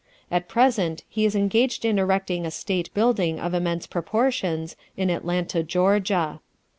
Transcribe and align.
At 0.31 0.47
present 0.47 1.03
he 1.07 1.25
is 1.25 1.35
engaged 1.35 1.85
in 1.85 1.99
erecting 1.99 2.43
a 2.43 2.49
State 2.49 2.91
building 2.95 3.39
of 3.39 3.53
immense 3.53 3.85
proportions 3.85 4.75
in 4.97 5.11
Atlanta, 5.11 5.61
Georgia. 5.61 6.39